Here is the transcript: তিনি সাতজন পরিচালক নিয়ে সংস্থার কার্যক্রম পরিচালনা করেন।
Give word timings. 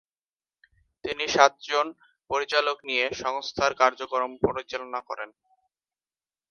তিনি 1.05 1.25
সাতজন 1.27 1.87
পরিচালক 2.29 2.77
নিয়ে 2.89 3.05
সংস্থার 3.23 3.71
কার্যক্রম 3.81 4.31
পরিচালনা 4.45 4.99
করেন। 5.09 5.29